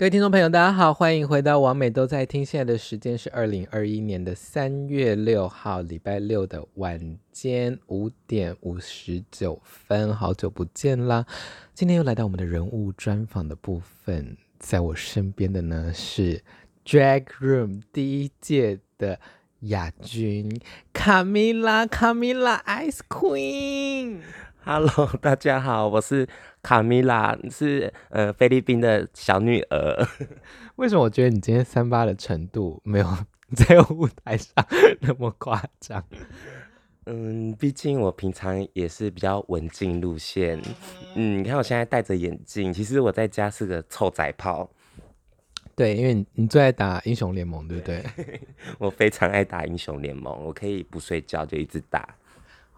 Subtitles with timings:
[0.00, 2.42] 各位听众朋友，大家好，欢迎回到网美都在听。
[2.42, 11.26] 现在的时间是二零二一年的三月六号，礼拜六的晚间五点五十九分，好久不见啦！
[11.74, 16.42] 今天又来到我们的人物专访的部分，在我身边的呢是
[16.82, 19.20] Drag Room 第一届的
[19.64, 20.50] 亚军
[20.94, 24.20] 卡米拉，卡米拉 Ice Queen。
[24.62, 26.28] Hello， 大家好，我是
[26.62, 30.06] 卡米拉，是呃菲律宾的小女儿。
[30.76, 33.06] 为什么我觉得你今天三八的程度没有
[33.56, 34.52] 在舞台上
[35.00, 36.04] 那么夸张？
[37.06, 40.60] 嗯，毕竟我平常也是比较文静路线。
[41.14, 44.70] 嗯，你看我现在戴着眼镜，其实我在家是个臭仔炮。
[45.74, 48.04] 对，因为你你最爱打英雄联盟，对不对？
[48.78, 52.06] 我非常爱打英雄联盟，我可以不睡觉就一直打。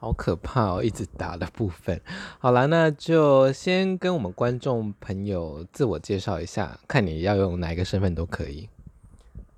[0.03, 0.83] 好可怕哦！
[0.83, 2.01] 一直打的部分，
[2.41, 8.69] 好了，那就先跟我们观众朋友自我介绍一下，看你要用哪一个身份都可以。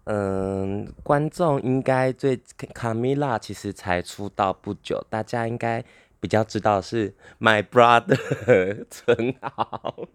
[0.05, 2.39] 嗯，观众应该对
[2.75, 5.83] 卡米拉其实才出道不久，大家应该
[6.21, 10.07] 比较知道是 My Brother 陈豪。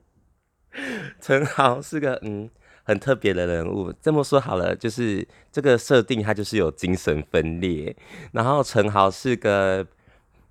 [1.20, 2.48] 陈豪是个嗯
[2.84, 7.98] 很特别的人物，这么说好了，就是这个设定他就是有精神分裂，
[8.32, 9.88] 然后陈豪是个。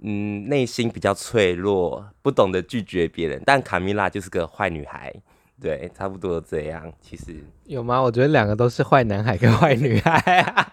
[0.00, 3.42] 嗯，内心比较脆弱，不懂得拒绝别人。
[3.44, 5.12] 但卡蜜拉就是个坏女孩，
[5.60, 6.92] 对，差不多这样。
[7.00, 8.00] 其实有吗？
[8.00, 10.66] 我觉得两个都是坏男孩跟坏女孩。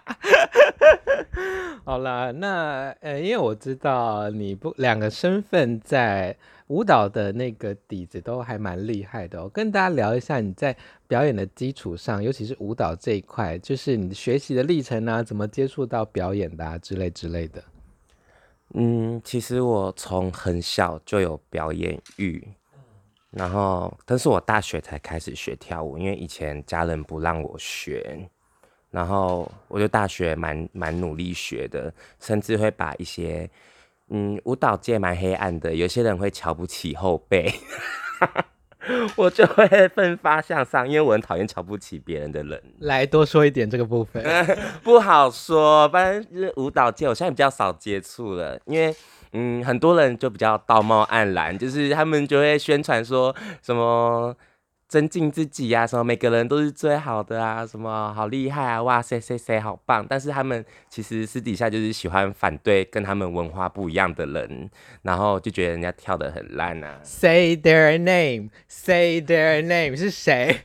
[1.84, 9.48] 好啦，那呃，因为我知道你不两个身份在舞蹈的那个底子都还蛮厉害的哦。
[9.48, 17.62] 跟大家聊一下你在表演的基础上，尤其是舞蹈这一块，就是你学习的历程啊，怎么接触到表演的啊之类之类的。
[18.74, 22.46] 嗯，其实我从很小就有表演欲，
[23.30, 28.28] 然后，但是我大学才开始学跳舞，因为以前家人不让我学，
[28.90, 33.48] 然后我就大学蛮蛮努力学的，甚至会把一些，
[34.08, 37.52] 嗯，舞蹈界蛮黑暗的，有些人会瞧不起后辈。
[39.16, 42.60] 我就会奋发向上，因为我很讨厌瞧不起别人的人。
[42.80, 44.24] 来多说一点这个部分，
[44.82, 45.88] 不好说。
[45.88, 48.94] 反正就是舞蹈界，我现在比较少接触了，因为
[49.32, 54.34] 嗯，很多人就比较道貌岸然，就是他们就会宣传说什么。
[54.88, 60.06] 增进自己呀、啊，什么每个人都是最好的啊，什么好厉害啊，哇塞塞塞好棒！
[60.08, 64.70] 但是他们其实私底下就是喜欢反对跟他们文化不一样的人，
[65.02, 67.00] 然后就觉得人家跳得很烂啊。
[67.02, 70.60] Say their name, say their name 是谁？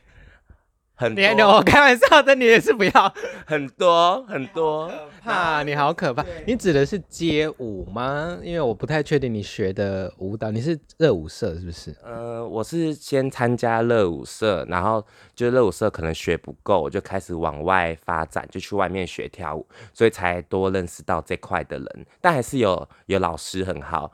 [1.02, 3.14] 很多，我开玩笑的，你也是不要
[3.44, 4.90] 很多很多，
[5.20, 6.24] 怕你好可怕。
[6.46, 8.38] 你指的是街舞吗？
[8.42, 11.94] 因为我不太确定你学的舞蹈，你是热舞社是不是？
[12.04, 15.04] 呃，我是先参加热舞社，然后
[15.34, 22.06] 就热舞社可能学不够，我就开始往外发展，就去外面学跳舞，所以才多认识到这块的人。
[22.20, 24.12] 但还是有有老师很好，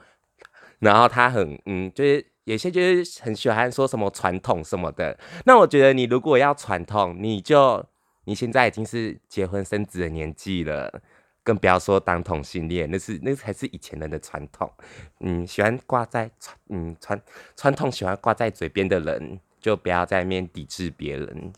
[0.78, 2.26] 然后他很嗯，就是。
[2.48, 7.84] 有些就是很喜欢说什么传统什么的，那我觉得你如果要传统，你就
[8.25, 11.03] 你现在已经是结婚生子的年纪了，
[11.44, 14.72] 更不要说当同性恋，那是那才是以前人的传统。
[15.20, 17.20] 嗯，喜欢挂在传嗯传
[17.54, 21.53] 传统喜欢挂在嘴边的人，就不要在面抵制别人。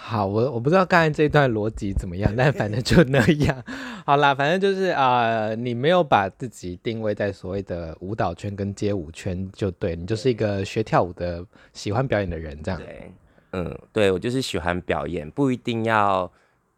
[0.00, 3.62] 好，我我不知道刚才这段逻辑怎么样，但反正就那样。
[4.06, 11.44] 好啦，反正就是啊、呃，你没有把自己定位在所谓的舞蹈圈跟街舞圈，就对，你就是一个学跳舞的、
[11.74, 12.80] 喜欢表演的人，这样。
[12.80, 13.12] 对，
[13.52, 16.30] 嗯，对，我就是喜欢表演，不一定要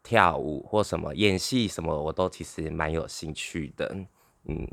[0.03, 3.95] 跳舞或什么演戏什么，我都其实蛮有兴趣的。
[4.45, 4.67] 嗯，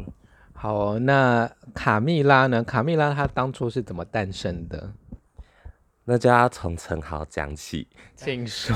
[0.52, 2.64] 好，那卡蜜拉呢？
[2.64, 4.90] 卡蜜拉她当初是怎么诞生的？
[6.10, 7.86] 那就要从陈豪讲起，
[8.16, 8.74] 请说。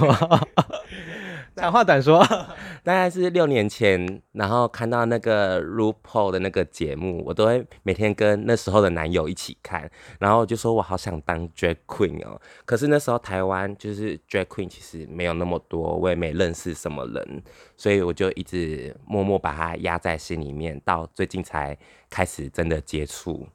[1.56, 2.22] 长话短说，
[2.84, 12.38] 大概是六年前，然后看到那个 RuPaul 的那个节目，我都会每天跟那时候的男友一起看，然后就说我好想当 Drag Queen 哦。
[12.66, 17.42] 可是那时候台湾就是 Drag Queen 其实没有那么多，我也没认识什么人，
[17.78, 21.78] 所以我就一直默默把它压在心里面，到最近才
[22.10, 23.48] 开始真的接触。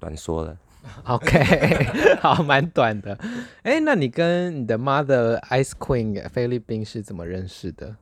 [0.00, 0.56] 短说了。
[1.06, 3.18] OK， 好，蛮短的。
[3.62, 7.96] 哎、那你跟你的 mother Ice Queen 菲律宾是怎么认识的？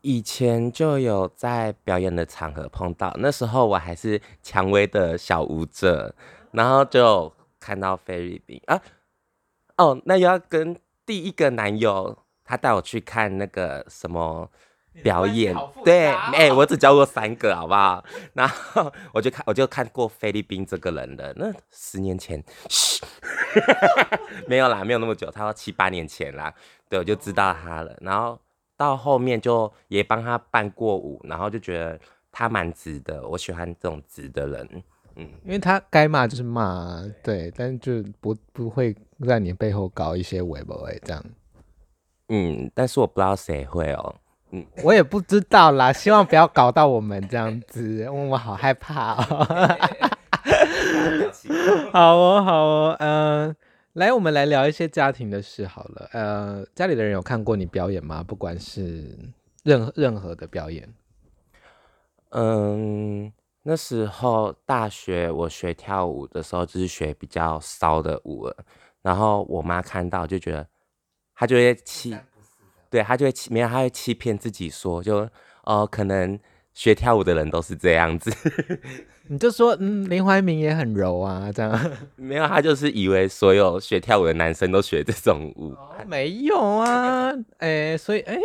[0.00, 6.14] 以前就有在表演的场合碰到，那时候我还是蔷薇的小舞者，
[6.52, 8.80] 然后就看到菲律宾啊。
[9.76, 10.76] 哦，那要跟
[11.06, 14.50] 第一个男友，他带我去看那个什么。
[15.02, 15.54] 表演
[15.84, 18.04] 对，哎、欸， 我只教过三个，好不好？
[18.32, 21.32] 然后我就看，我就看过菲律宾这个人了。
[21.36, 23.02] 那十年前，嘘，
[24.46, 26.54] 没有啦，没有那么久，他说七八年前啦，
[26.88, 27.96] 对，我就知道他了。
[28.00, 28.38] 然后
[28.76, 31.98] 到后面就也帮他伴过舞，然后就觉得
[32.30, 34.82] 他蛮直的，我喜欢这种直的人，
[35.16, 38.94] 嗯，因为他该骂就是骂，对，但是就不不会
[39.26, 41.24] 在你背后搞一些微博这样，
[42.28, 44.14] 嗯，但是我不知道谁会哦。
[44.54, 49.44] 嗯，我也不知道啦，希望不要搞到我们这样子，我好害怕哦。
[51.92, 53.56] 好哦，好哦，嗯、呃，
[53.94, 56.08] 来，我们来聊一些家庭的事好了。
[56.12, 58.22] 呃，家里的人有看过你表演吗？
[58.22, 59.18] 不管是
[59.64, 60.88] 任何任何的表演。
[62.30, 63.32] 嗯，
[63.64, 68.56] 那时候大学我学跳舞的时候，就是学比较骚的舞了，
[69.02, 70.64] 然后我妈看到就觉得，
[71.34, 72.16] 她就会气。
[72.94, 75.16] 对，他就会欺，没有，他会欺骗自己说，就
[75.64, 76.38] 哦、呃，可能
[76.74, 78.32] 学跳舞的人都是这样子。
[79.26, 81.90] 你就说，嗯，林怀民也很柔啊，这样。
[82.14, 85.70] 没有，他就是以为所有学跳舞的男生都学这种舞。
[85.70, 88.38] 哦、没有啊，哎，所以哎，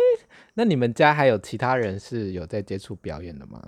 [0.54, 3.62] 那你们家还有其他人是有在接触表演的吗？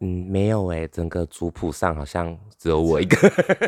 [0.00, 3.16] 嗯，没有哎，整个族谱上好像只有我一个。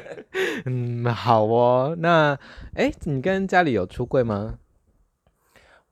[0.66, 2.38] 嗯，好哦，那
[2.74, 4.58] 哎，你跟家里有出柜吗？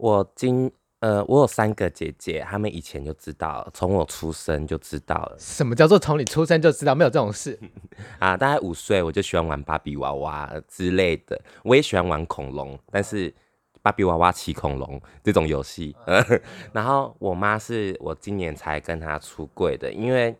[0.00, 0.70] 我今
[1.00, 5.36] 呃，我有三个姐姐，她们以前就知道，从我出生就知道了。
[5.38, 6.94] 什么叫做从你出生就知道？
[6.94, 7.58] 没有这种事
[8.18, 8.36] 啊！
[8.36, 13.32] 大概五岁我就喜欢玩芭比娃娃之类的，我也喜欢玩恐龙，但是
[13.82, 15.94] 芭比娃娃骑恐龙 这种游戏。
[16.72, 20.34] 然后我妈是我今年才跟她出柜的，因为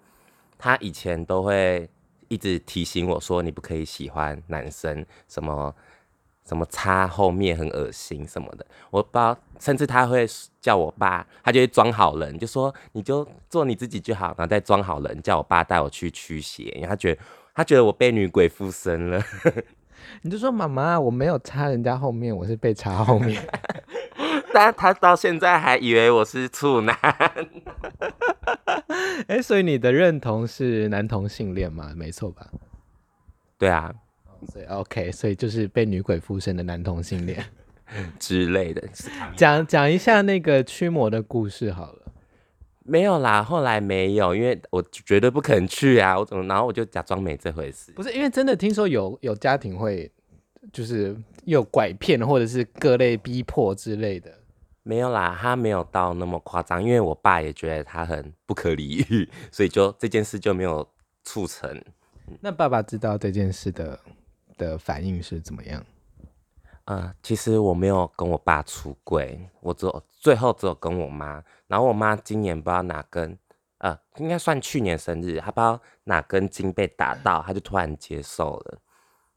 [0.58, 1.88] 她以前都会
[2.28, 5.74] 一直提醒我说，你不可以喜欢男生什么。
[6.50, 10.26] 什么插后面很恶心什么的，我不知道，甚至他会
[10.60, 17.22] 叫我爸，他就会装好人，就说你就做你自己就好，然后再装好人，叫我爸带我去驱邪，因为他觉得
[17.54, 19.22] 他觉得我被女鬼附身了。
[20.22, 23.40] 你就说妈妈，我没有插人家后面，我是被插后面。
[24.52, 26.92] 但他到现在还以为我是处男。
[29.28, 31.92] 哎、欸，所以你的认同是男同性恋吗？
[31.94, 32.44] 没错吧？
[33.56, 33.94] 对啊。
[34.52, 37.44] 所以 OK，所以就是被女鬼附身的男同性恋
[38.18, 38.82] 之类的。
[39.36, 41.98] 讲讲一下那个驱魔的故事好了。
[42.82, 46.18] 没有啦，后来没有，因为我绝对不肯去啊！
[46.18, 47.92] 我怎么，然后我就假装没这回事。
[47.92, 50.10] 不是因为真的听说有有家庭会
[50.72, 54.32] 就是有拐骗或者是各类逼迫之类的。
[54.82, 60.88] 没有啦，他没有到那么夸张，因为我爸也觉得他很不可理喻， 所以就这件事就没有
[61.22, 61.80] 促成。
[62.40, 64.00] 那爸爸知道这件事的
[64.60, 65.82] 的反应是怎么样？
[66.84, 71.42] 呃，其实我没有跟我爸出柜，我只有最后只有跟我妈。
[71.66, 73.38] 然后我妈今年不知道哪根，
[73.78, 78.78] 呃，应该算去年生日，她不知道哪根筋被打到，她就突然接受了。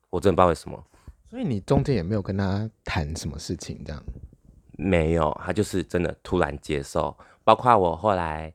[0.09, 0.83] 我真的不知道为什么。
[1.29, 4.03] 所以你中间也没有跟她谈什么事情，这样？
[4.71, 7.15] 没有，她就是真的突然接受。
[7.43, 8.51] 包括我后来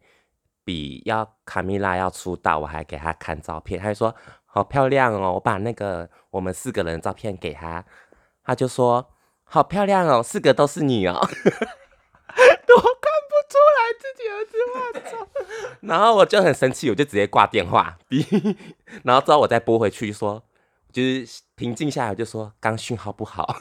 [0.64, 4.12] 比要卡蜜拉要出道，我还给她看照片，她就说。
[4.50, 5.34] 好漂亮哦！
[5.34, 7.84] 我把那个我们四个人的照片给他，
[8.42, 9.10] 他就说
[9.44, 15.28] 好漂亮哦，四个都是你哦， 都看不出来自己儿子化妆。
[15.82, 17.98] 然后我就很生气，我就直接挂电话，
[19.04, 20.42] 然后之后我再拨回去说，
[20.90, 23.54] 就是平静下来就说刚讯号不好。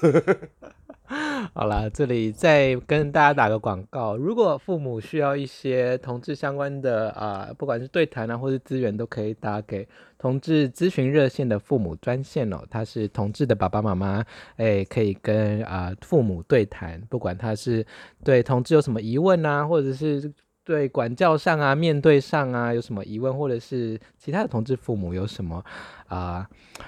[1.54, 4.18] 好了，这里再跟大家打个广告。
[4.18, 9.88] 如果父母需要一些同志相关的啊、不管是对谈啊，或是资源，都可以打给
[10.18, 12.60] 同志咨询热线的父母专线哦。
[12.70, 14.24] 他是同志的爸爸妈妈，
[14.58, 17.86] 哎，可以跟啊、父母对谈，不管他是
[18.24, 20.32] 对同志有什么疑问啊，或者是。
[20.68, 25.64] 对管教上啊，面对上啊，有什么疑问，或者是其他的同志父母有什么
[26.08, 26.46] 啊、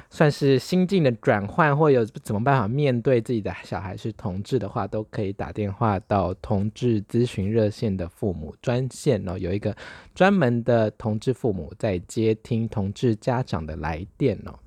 [0.09, 9.73] 算是心境的转换，或有怎么办法面对自己的小孩是同志的话，都可以打电话到同志咨询热线的父母专线哦，有一个
[10.13, 14.59] 专门的同志父母在接听同志家长的来电哦。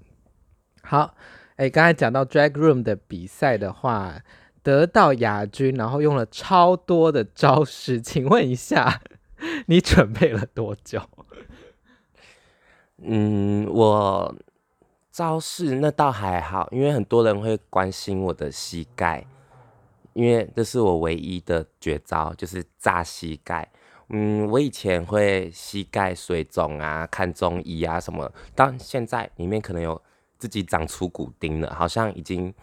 [0.83, 1.15] 好，
[1.57, 4.23] 哎，刚才讲到 Drag Room 的比赛的话。
[4.63, 9.01] 得到亚军，然后用了超多的招式，请问一下，
[9.67, 11.03] 你准备了多久？
[12.99, 14.35] 嗯，我
[15.11, 19.27] 招式那倒还好，因为很多人会关心我的膝盖，
[20.13, 23.69] 因为这是我唯一的绝招，就是炸膝盖。
[24.11, 30.01] 嗯，我以前会膝盖水肿啊，看中医啊什么，但现在里面可能有
[30.39, 32.55] 自己长出骨钉了，好像已经。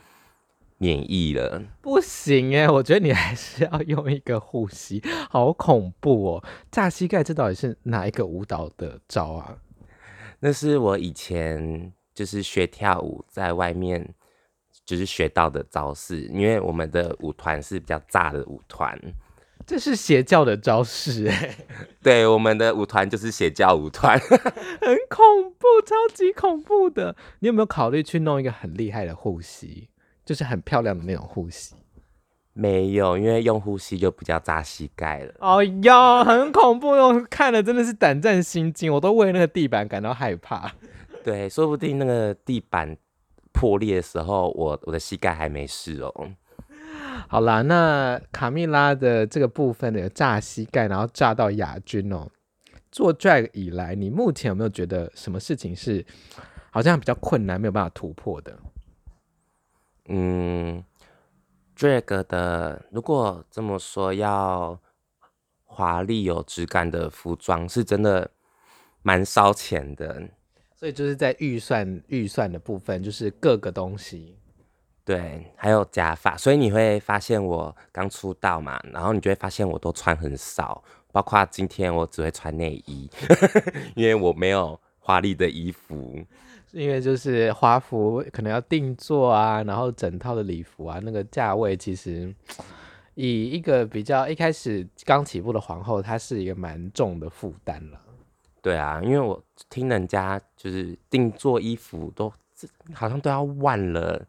[0.80, 2.68] 免疫了，不行哎！
[2.68, 6.44] 我觉得你还是要用一个护膝，好恐怖哦！
[6.72, 9.58] 炸膝盖这到底是哪一个舞蹈的招啊？
[10.40, 14.16] 那是我以前就是学跳舞，在外面
[14.86, 18.98] 就是学到的招式，因为我们的舞团是比较炸的舞团。
[19.68, 21.56] 这是邪教的招式哎，
[22.02, 27.16] 对，我们的舞团就是邪教舞团， 很恐怖，超级恐怖的。
[27.40, 29.90] 你有没有考虑去弄一个很厉害的护膝，
[30.30, 31.74] 就是很漂亮的那种护膝？
[32.54, 35.34] 没有，因为用呼吸就比较扎膝盖了。
[35.40, 40.72] 哦哟，很恐怖哦，看了真的是胆战心惊，我都为那个地板感到害怕。
[41.26, 42.96] 对，说不定那个地板
[43.52, 46.30] 破裂的时候，我我的膝盖还没事哦。
[47.28, 52.28] 好啦，那卡蜜拉的这个部分的炸膝盖，然后炸到亚军哦。
[52.92, 56.06] 做 drag 以来，你目前有没有觉得什么事情是
[56.70, 58.56] 好像比较困难，没有办法突破的？
[60.12, 60.84] 嗯
[61.78, 64.80] ，drag 的，如果这么说，要
[65.66, 68.32] 华丽有质感的服装，是真的
[69.04, 70.30] 蛮烧钱的。
[70.76, 74.36] 所以就是在预算预算的部分，就是各个东西。
[75.06, 83.10] 对，还有假发，所以你会发现我刚出道嘛，然后你就会发现我都穿很少，包括今天我只会穿内衣，
[83.96, 86.20] 因为我没有华丽的衣服，
[86.72, 92.34] 因为就是华服可能要定做啊，然后整套的礼服啊，那个价位其实
[93.16, 98.00] 以一个比较一开始刚起步的皇后，它是一个蛮重的负担了。
[98.62, 102.32] 对啊，因为我听人家就是定做衣服都
[102.94, 104.26] 好像都要万了。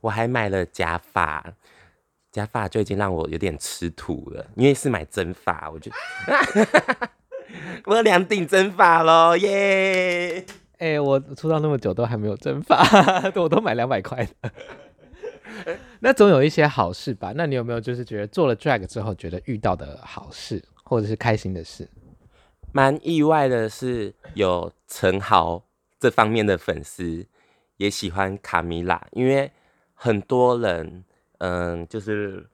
[0.00, 1.44] 我还买了假发，
[2.30, 5.90] 假发就已经让我有点吃土了，因为是买真发，我就，
[7.86, 10.44] 我有两顶真发喽，耶！
[10.78, 12.82] 哎、欸，我出道那么久都还没有蒸发，
[13.36, 14.52] 我都买两百块的。
[16.00, 17.32] 那总有一些好事吧？
[17.36, 21.88] 那你有没有就是觉得做了 drag 之后，觉得遇到的好事或者是开心的事？
[22.72, 25.64] 蛮意外的是有陈豪
[26.00, 27.26] 这方面的粉丝。
[27.78, 29.48] 也喜欢卡米拉，因为
[29.94, 31.04] 很多人，
[31.38, 32.44] 嗯，就是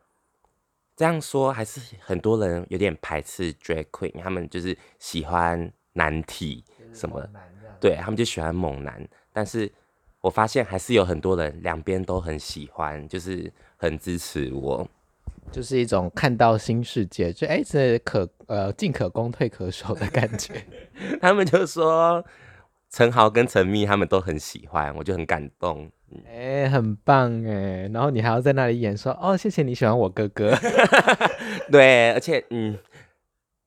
[0.94, 6.62] 这样说，还是很多人有点排斥 drag queen，他们就是喜欢男体
[6.92, 7.30] 什么的，
[7.84, 9.06] 对，他们就喜欢猛男。
[9.30, 9.70] 但是
[10.22, 14.88] 我发现还是有很多人两边都很喜欢，就是很支持我，
[15.52, 20.54] 就是一种看到新世界，就哎，这可呃进可攻退可守的感觉。
[21.20, 22.24] 他们就说。
[22.90, 25.90] 陈豪跟陈密他们都很喜欢，我就很感动。
[26.28, 27.90] 哎、欸，很棒哎！
[27.92, 30.56] 然后你还要在那里演说哦，谢谢你喜欢我哥哥。
[31.72, 32.78] 对，而且嗯，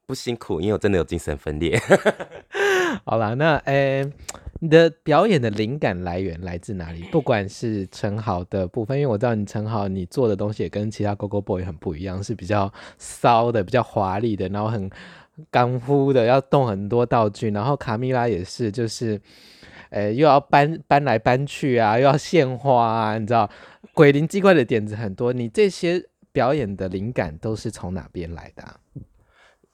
[0.08, 1.80] 不辛苦，因为我真的有精神分裂。
[3.06, 4.12] 好啦，那哎、欸，
[4.62, 7.04] 你的表演的灵感来源来自哪里？
[7.12, 14.90] 不管是陈豪的部分，因为我知道你陈豪你做的东西也跟其他 Gogo Boy 很不一样，是比较骚的、比较华丽的，然后很。
[15.52, 19.22] 干枯的要动很多道具，然后卡蜜拉也是，就是，
[19.92, 23.48] 呃、又要搬搬来搬去啊，又要献花啊，你知道，
[23.94, 25.32] 鬼灵精怪的点子很多。
[25.32, 28.64] 你这些表演的灵感都是从哪边来的？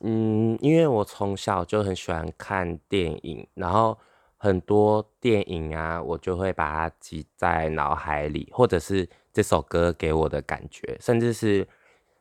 [0.03, 3.97] 嗯，因为我从小就很喜欢看电影，然后
[4.37, 11.67] 很多电影啊，我就会把它记在脑海里，或者是这首歌给我的感觉，甚至是，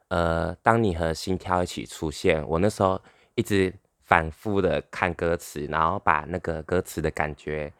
[0.08, 3.00] 呃，当你和心跳一起出现，我那时候。
[3.34, 3.72] 一直
[4.04, 7.72] 反复的看歌词，然后把那个歌词的感觉，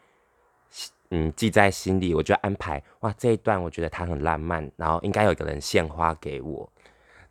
[1.11, 2.15] 嗯，记在心里。
[2.15, 6.73] 我就安排，哇，这一段我觉得它很浪漫，然后应该有个人献花给我。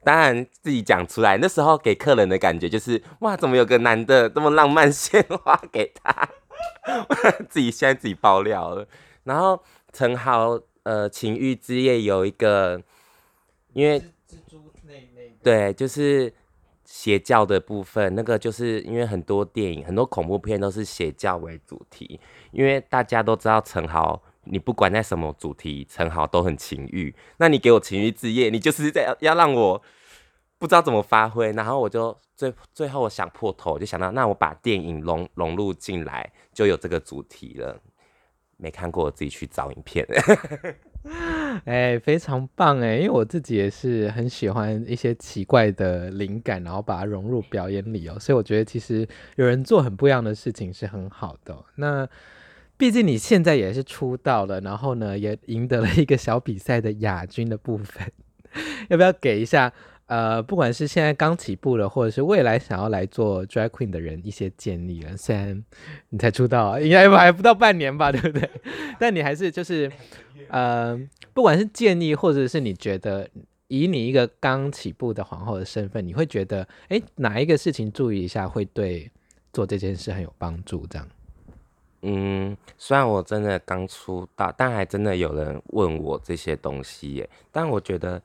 [0.03, 6.29] 当然自己讲出来，那时候给客人的感觉就是，哇，怎么有个男的这么浪漫献花给他？
[7.49, 8.87] 自己现在自己爆料了。
[9.23, 9.61] 然后
[9.93, 12.81] 陈豪，呃，情欲之夜有一个，
[13.73, 14.01] 因为
[15.41, 16.33] 对，就是。
[16.83, 22.19] 邪教的部分，那个就是因为很多电影、很多恐怖片都是邪教为主题，
[22.51, 27.15] 因为大家都知道陈豪，你不管在什么主题，陈豪都很情欲。
[27.37, 29.81] 那你给我情欲之夜，你就是在要让我
[30.57, 37.79] 不知道怎么发挥，然后我就最最后我想破头，就想到那我把电影融融入进来，就有这个主题了。
[38.57, 40.07] 没看过，我自己去找影片。
[41.65, 42.97] 哎，非常棒哎！
[42.97, 48.19] 因为我自己也是很喜欢一些奇怪的灵感，然后把它融入表演里哦。
[48.19, 51.57] 所以我觉得其实有人做很不一样的事情是很好的。
[51.73, 52.07] 那
[52.81, 58.11] 毕竟你现在也是出道了，然后呢也赢得了一个小比赛的亚军的部分，
[58.89, 59.71] 要不要给一下？
[60.07, 65.15] 呃，不管是现在刚起步的，或者是未来想要来做 drag queen 的人一些建议了。
[65.15, 65.63] 虽然
[66.09, 68.49] 你才出道，应该还不到半年吧，对不对？
[68.97, 69.89] 但你还是就是，
[70.47, 70.99] 呃，
[71.35, 73.29] 不管是建议，或者是你觉得
[73.67, 79.11] 以你一个刚起步的皇后的身份，你会觉得，哎，哪一个事情注意一下会对
[79.53, 80.87] 做这件事很有帮助？
[80.87, 81.07] 这样。
[82.03, 87.29] 嗯，虽然我真的刚出道，但还真的有人问我这些东西耶。
[87.51, 88.21] 但我觉得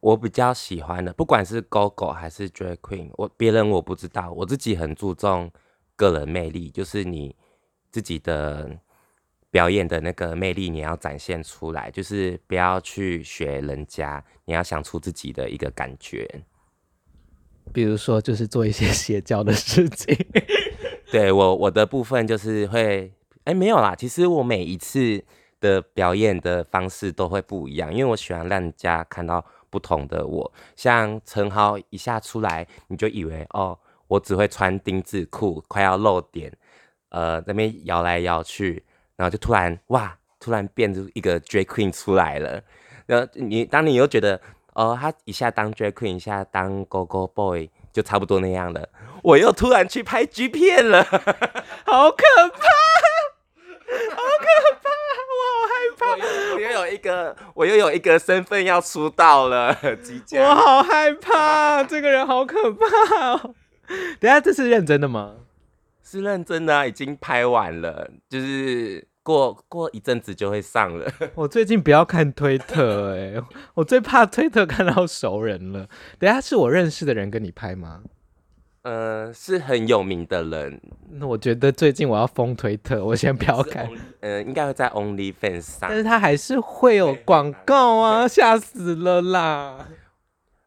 [0.00, 5.50] 我比较喜欢的，不管是 Gogo 还是 Drag Queen，我别人我不知道，我自己很注重
[5.94, 7.34] 个人魅力，就是你
[7.92, 8.76] 自己的
[9.50, 16.28] 表演的那个魅力，你要展现出来，就是不要去学人家，你要想出自己的一个感觉。
[17.72, 20.16] 比如说，就是做一些邪教的事情。
[21.10, 23.12] 对我我的部分就是会，
[23.44, 23.94] 哎，没有啦。
[23.94, 25.24] 其实我每一次
[25.60, 30.52] 的表演的方式都会不一样，因为我喜欢让人家看到不同的我。
[30.74, 36.52] 像陈豪一下出来，你就以为哦，我只会穿丁字裤，快要露点，
[37.10, 38.84] 呃，那边摇来摇去，
[39.14, 42.60] 然后就突然哇，突然变出一个 drag queen 出来了。
[43.06, 44.40] 然后你当你又觉得
[44.74, 47.70] 哦，他一下当 drag queen，一下当 go go boy。
[47.96, 48.86] 就差不多那样了，
[49.22, 51.02] 我又突然去拍 G 片了，
[51.86, 52.68] 好可怕，
[54.14, 54.46] 好可
[54.82, 54.90] 怕，
[55.32, 56.04] 我好害怕，
[56.56, 62.86] 我又，有一个，我又有一个身份要出道了，即将，我好害怕，这个人好可怕
[63.30, 63.54] 哦。
[64.20, 65.36] 等下，这是认真的吗？
[66.04, 69.08] 是认真的啊，已经拍完了，就是。
[69.26, 71.10] 过过一阵子就会上了。
[71.34, 73.42] 我最近不要看推特，哎，
[73.74, 75.88] 我最怕推特看到熟人了。
[76.20, 78.02] 等下是我认识的人跟你拍吗？
[78.82, 80.80] 呃，是很有名的人。
[81.10, 83.90] 那我觉得最近我要封推特，我先不要看。
[84.20, 89.88] 呃，应该会在 OnlyFans 上，但是他还是会有广告啊，吓死了啦。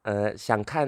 [0.01, 0.85] 呃，想看，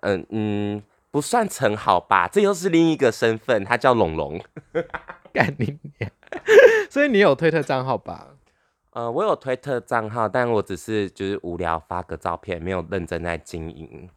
[0.00, 2.26] 嗯、呃、嗯，不算成好吧？
[2.32, 4.40] 这又是另一个身份，他叫龙龙。
[5.34, 6.10] 干你娘！
[6.88, 8.36] 所以你有推特账号吧？
[8.90, 14.08] 呃，我有推特账号，但我只是就是无聊发个照片，没有认真在经营。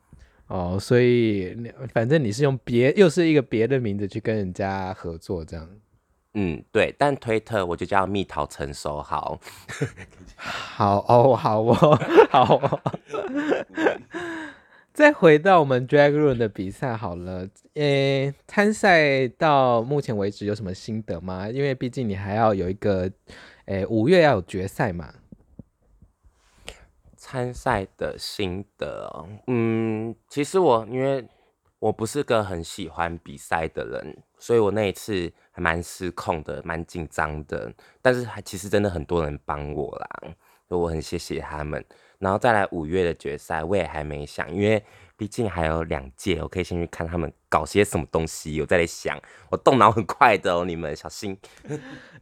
[0.45, 1.57] 哦，所以
[1.91, 5.67] 反正你是用别又是一个别的名字去跟人家合作这样。
[6.36, 6.93] 嗯，对。
[7.00, 9.39] 但推特我就叫蜜桃成熟 好。
[10.38, 11.74] 好哦，好哦，
[12.29, 12.81] 好哦。
[14.97, 21.47] 再回到我们 Drag Room 的比赛好了，诶，参赛到目前为止有什么心得吗？
[21.49, 23.07] 因为毕竟你还要有一个，
[23.65, 25.13] 诶，五月要有决赛嘛。
[27.15, 31.23] 参赛的心得，嗯，其实我因为
[31.77, 37.71] 我不是个很喜欢比赛的人，所以我那一次还蛮失控的，蛮紧张的。
[38.01, 40.33] 但是还其实真的很多人帮我啦，
[40.67, 41.84] 所以我很谢谢他们。
[42.19, 44.84] 然后再来五月的决赛，我也还没想，因为
[45.15, 48.60] 毕竟还有两届，我可以先去看他们搞些什么东西。
[48.60, 51.38] 我再来想，我动脑很快的哦，你们小心。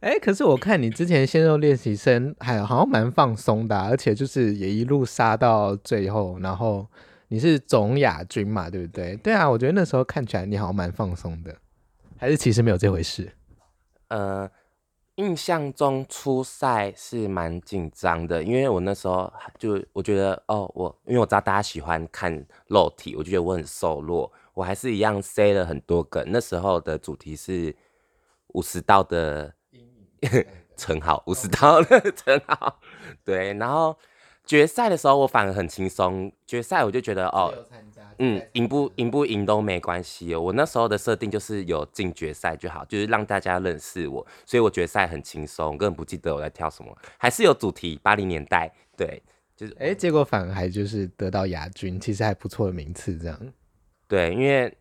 [0.00, 6.86] 哎、欸，可是我看你之前鲜肉练习生还好像蛮放松的、啊，而且就是也一路杀到最后，然后
[7.28, 9.16] 你是总亚军嘛，对不对？
[9.16, 11.56] 对啊，我觉得那时候看起来你好像蛮放松的，
[12.18, 13.32] 还是其实没有这回事？
[14.08, 14.50] 呃。
[15.16, 26.24] 印象中初赛是蛮紧张的，因为我那时候就我觉得哦，我因为我知道大家喜欢看肉体，我就觉得我很瘦弱，我还是一样塞了很多梗。
[26.28, 27.74] 那时候的主题是
[28.48, 29.54] 五十道的
[30.76, 32.78] 称号，五十道的 称号，
[33.24, 33.96] 对，然后。
[34.46, 37.52] 决赛的时候我反而很轻松，决赛我就觉得哦，
[38.18, 40.40] 嗯，赢不赢不赢都没关系哦。
[40.40, 49.20] 我那时候的设定就是有进决赛就好，就是让大家认识我，所以我决赛很轻松，根本不记得我在跳什么，还是有主题八零年代，对，
[49.56, 53.38] 就是哎，结果反而还就是得到亚军，其实还不错的名次这样。
[54.06, 54.72] 对，因为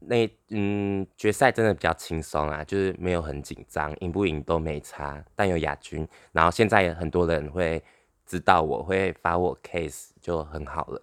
[0.00, 7.82] 那嗯决赛真的比较轻松啊，就是没有很紧张，赢不赢都没差，但有亚军，然后现在也很多人会。
[8.26, 11.00] 知道我会发我 case 就很好了。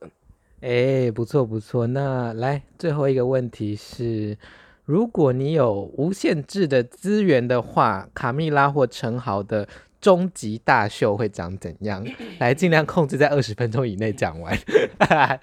[0.61, 1.87] 哎、欸，不错不错。
[1.87, 4.37] 那来最后一个问题是，
[4.85, 9.67] 如果你有无限制的资源的话，卡蜜拉或陈豪的
[9.99, 12.05] 终极大秀会长怎样？
[12.39, 14.57] 来，尽量控制在二十分钟以内讲完。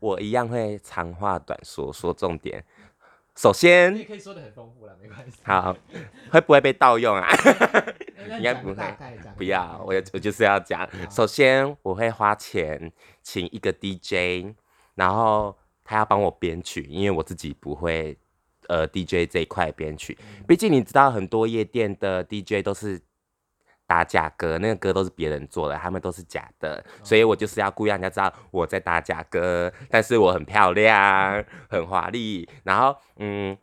[0.00, 2.62] 我一样会长话短说，说重点。
[3.36, 5.38] 首先，你可以说的很丰富了，没关系。
[5.42, 5.76] 好，
[6.30, 7.28] 会不会被盗用啊？
[8.36, 8.96] 应该不会。
[9.36, 10.88] 不要，我我就是要讲。
[11.10, 12.92] 首先，我会花钱
[13.22, 14.54] 请一个 DJ，
[14.94, 18.16] 然后他要帮我编曲，因为我自己不会
[18.68, 20.16] 呃 DJ 这一块编曲。
[20.46, 23.00] 毕竟你知道，很多夜店的 DJ 都是。
[23.86, 32.48] 打假歌，那个歌都是别人做的，他们都是假的，所以我就是要故意让人家知道我在打假歌，但是我很漂亮，很华丽。
[32.62, 33.56] 然后，嗯，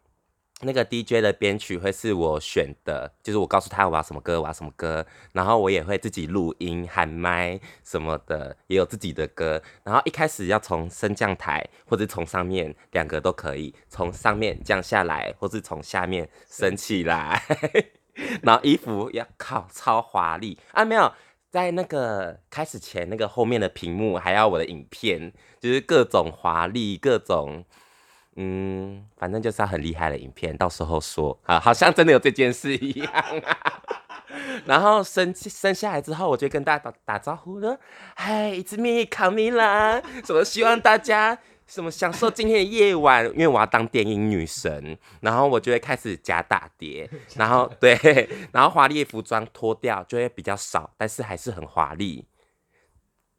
[0.62, 5.04] 那个 DJ 的编曲会是我选的，就是我告诉他我要什么歌，我要什么歌，
[5.34, 9.60] 然后我也会自己录音、喊麦什么的，也有自己的歌。
[9.84, 17.42] 然后一开始要从升降台，或者从上面，两个都可以，从上面降下来，或是从下面升起来。
[18.44, 21.12] 然后衣服要靠超华丽啊，没有
[21.50, 27.66] 在那个开始前那个后面的屏幕还要我的影片，就是各种华丽，各种
[28.36, 33.82] 嗯，反正就是要很厉害的影片，到时候说啊，好像真的有这件事一样啊。
[34.66, 37.78] 然后生生下来之后，我就跟大家打打招呼了，
[38.16, 41.38] 嗨，It's me，卡米拉，什么希望大家。
[41.72, 43.26] 什么享受今天的夜晚？
[43.28, 47.96] 因为我要当电音女神， 然后我就会开始假打碟，然后对，
[48.52, 52.26] 然后华丽的服装脱掉就会比较少，但是还是很华丽。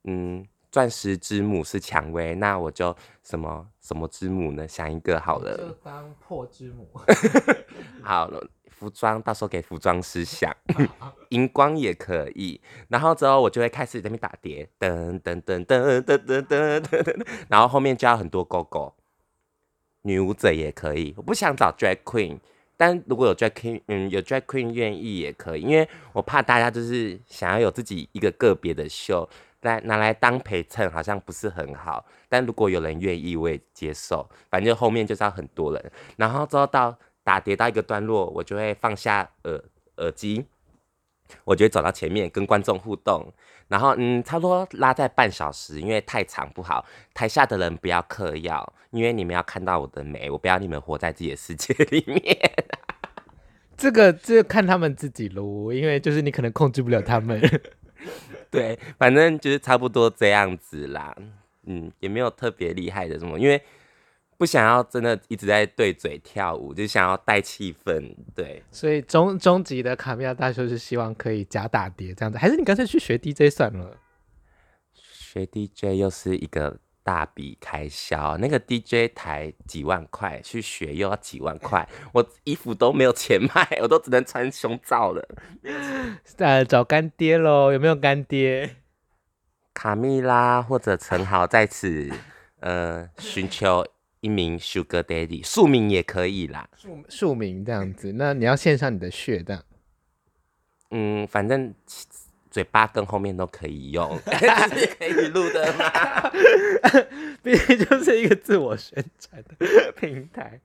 [0.04, 4.66] 嗯，钻石之母是蔷薇，那我就什么什么之母呢？
[4.66, 6.88] 想一个好了，就当破之母。
[8.02, 8.48] 好了。
[8.82, 10.52] 服装到时候给服装师想，
[11.30, 12.60] 荧光也可以。
[12.88, 18.92] 然后之后我就会开始在那边打碟，噔噔噔噔噔噔噔噔，然后后面就要很多狗狗，
[20.02, 21.14] 女舞者也可以。
[21.16, 22.40] 我不想找 drag queen，
[22.76, 29.28] 但如果有 drag queen，嗯，有 drag queen 愿意也可以，因为我怕大家就是想要有自己一个个别的秀，
[29.60, 32.04] 来拿来当陪衬好像不是很好。
[32.28, 34.28] 但如果有人愿意，我也接受。
[34.50, 36.98] 反正后面就是要很多人，然后之后到。
[37.24, 39.64] 打碟到一个段落，我就会放下耳
[39.98, 40.44] 耳机，
[41.44, 43.32] 我就会走到前面跟观众互动。
[43.68, 46.84] 然后，嗯，差不多拉在半小时，因为太长不好。
[47.14, 52.38] 台下的人不要嗑药，因为你们要看到我的美，我不要你们活在自己的世界里面。
[53.76, 57.40] 这个，这个看他们自己喽，因为就是你可能控制不了他们。
[58.50, 61.16] 对，反正就是差不多这样子啦。
[61.64, 63.62] 嗯，也没有特别厉害的什么，因为。
[64.42, 68.60] 不想要真的一直在对嘴跳舞，就想要带气氛，对。
[68.72, 73.96] 所以终终极的卡米亚大秀是希望可以假打碟这样子，还是你干脆去学 DJ 算了？
[74.92, 85.24] 学 DJ 又是一个大笔开销，那个 DJ 台几万块，去学又要几万块，我衣服都没有钱买，我都只能穿胸罩了。
[86.38, 88.74] 呃，找干爹喽，有没有干爹？
[89.72, 92.10] 卡蜜拉或者陈豪在此，
[92.58, 93.86] 呃，寻求。
[94.22, 98.12] 一名 Sugar Daddy，庶名也可以啦，庶庶民这样子。
[98.12, 99.60] 那你要献上你的血这样。
[100.92, 101.74] 嗯，反正
[102.48, 104.16] 嘴巴跟后面都可以用，
[104.70, 106.30] 是可以录的嘛。
[107.42, 110.60] 毕竟就是一个自我宣传的平台。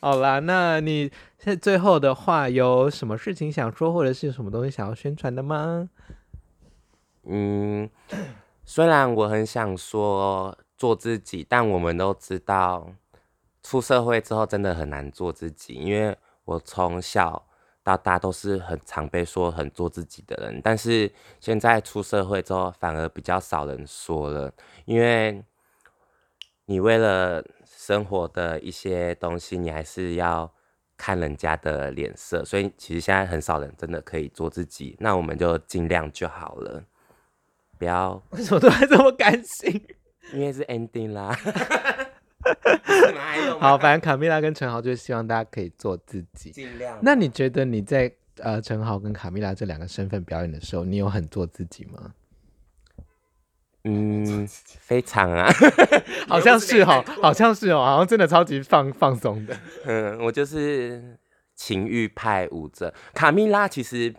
[0.00, 5.90] 好啦，那你现在最后的话有什么事情想说，或者是有什么东西想要宣传的吗？
[7.24, 7.90] 嗯，
[8.64, 10.56] 虽然我很想说。
[10.76, 12.92] 做自己，但我们都知道，
[13.62, 15.74] 出社会之后真的很难做自己。
[15.74, 17.46] 因为我从小
[17.82, 24.52] 到大都是很常被说很做自己的人，但是现在出社会之后，反而比较少人说了。
[24.84, 25.44] 因为
[26.66, 30.50] 你为了生活的一些东西，你还是要
[30.96, 34.96] 看人家的脸色，所以其实现在很少人真的可以做自己。
[34.98, 36.82] 那我们就尽量就好了，
[37.78, 38.22] 不要。
[38.30, 39.86] 为什么都还这么感性？
[40.32, 41.36] 因为是 ending 啦，
[43.60, 46.98] 好，反正卡蜜拉跟陈豪就希望大家可以做自己，尽量。
[47.02, 52.14] 那你觉得你在呃陈豪跟卡蜜拉这两个身份表演的时候，你有很做自己吗？
[53.84, 54.46] 嗯，
[54.80, 55.48] 非常啊，
[56.26, 59.56] 好像是哦，好像是哦，好像真的超级放放松的。
[59.84, 61.18] 嗯，我就是
[61.54, 64.14] 情欲派舞者，卡蜜拉其实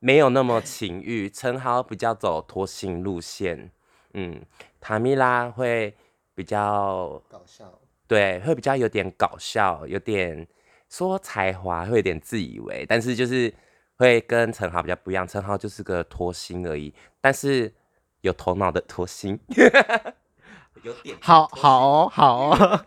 [0.00, 3.70] 没有那么情欲，陈豪比较走脱性路线。
[4.14, 4.40] 嗯，
[4.80, 5.94] 卡米拉会
[6.34, 10.46] 比较搞笑，对，会比较有点搞笑，有点
[10.88, 13.52] 说才华，会有点自以为，但是就是
[13.96, 17.72] 会跟陈豪比较不一样，陈豪就是个拖星而已，但是
[18.20, 19.38] 有头脑的拖星，
[20.82, 22.50] 有点好好哦，好。
[22.50, 22.86] 哦，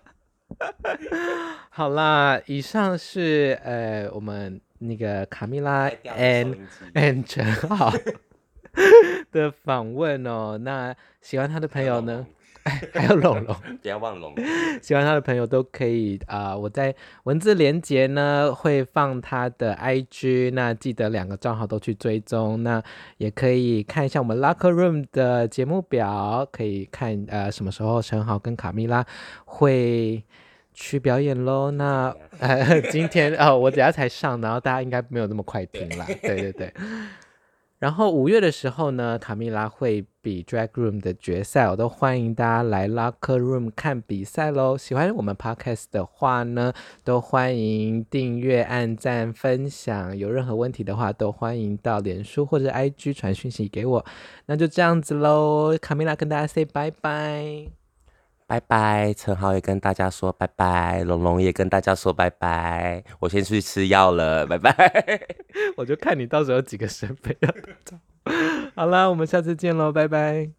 [1.69, 6.57] 好啦，以上是呃我们那个卡米拉 and
[6.93, 7.91] and 陈豪。
[9.31, 12.25] 的访问哦，那喜欢他的朋友呢？
[12.63, 14.35] 哎， 还有龙龙， 不要忘龙。
[14.81, 22.61] 喜欢他的朋友都可以啊、呃，我在文字连接呢会放他的 IG，那记得两个账号都去追踪。
[22.61, 22.83] 那
[23.17, 29.05] 也可以看一下我们 Locker Room 的节目表，可以看呃什么时候陈豪跟卡蜜拉
[29.45, 30.21] 会
[30.73, 31.71] 去表演喽。
[31.71, 36.05] 那呃今天哦，我等下才上，然后大家应该没有那么快听啦。
[36.21, 36.73] 对对对。
[37.79, 44.77] 然后五月的时候呢，卡蜜拉会比 Drag Room 的决赛，我都欢迎大家来 Locker Room 看比赛喽。
[44.77, 46.73] 喜欢我们 Podcast 的话呢，
[47.05, 50.17] 都欢迎订阅、按赞、分享。
[50.17, 54.05] 有任何问题的话，都欢迎到脸书或者 IG 传讯息给我。
[54.47, 57.69] 那就这样子喽，卡蜜拉跟大家 say 拜拜，
[58.49, 59.13] 拜拜。
[59.13, 63.03] 陈豪也跟大家说拜拜，龙龙也跟大家说拜拜。
[63.19, 64.73] 我先去吃药了，拜拜。
[65.77, 67.49] 我就看你到时候几个身份要。
[68.75, 70.49] 好啦，我们下次见喽，拜拜。